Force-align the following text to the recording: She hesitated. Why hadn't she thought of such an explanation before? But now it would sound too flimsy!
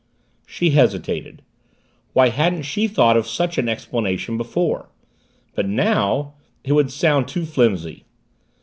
She 0.47 0.71
hesitated. 0.71 1.43
Why 2.13 2.29
hadn't 2.29 2.63
she 2.63 2.87
thought 2.87 3.15
of 3.15 3.27
such 3.27 3.59
an 3.59 3.69
explanation 3.69 4.35
before? 4.35 4.89
But 5.53 5.67
now 5.69 6.33
it 6.63 6.73
would 6.73 6.91
sound 6.91 7.27
too 7.27 7.45
flimsy! 7.45 8.05